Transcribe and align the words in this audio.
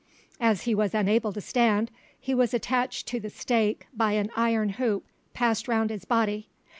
As 0.39 0.63
he 0.63 0.73
was 0.73 0.95
unable 0.95 1.31
to 1.31 1.41
stand, 1.41 1.91
he 2.19 2.33
was 2.33 2.55
attached 2.55 3.05
to 3.05 3.19
the 3.19 3.29
stake 3.29 3.85
by 3.95 4.13
an 4.13 4.31
iron 4.35 4.69
hoop 4.69 5.05
passed 5.35 5.67
round 5.67 5.91
his 5.91 6.05
body. 6.05 6.49